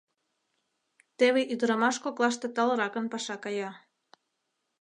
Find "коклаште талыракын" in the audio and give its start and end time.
2.03-3.05